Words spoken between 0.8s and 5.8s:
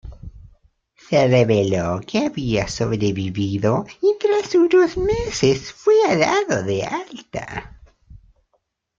Se reveló que había sobrevivido y tras unos meses